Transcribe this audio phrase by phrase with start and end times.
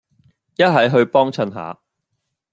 [0.55, 1.79] 一係去幫襯下